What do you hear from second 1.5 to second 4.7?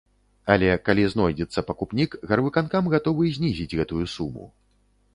пакупнік, гарвыканкам гатовы знізіць гэтую суму.